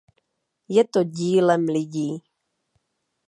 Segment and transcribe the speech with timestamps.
[0.67, 2.09] Je to dílem lidí.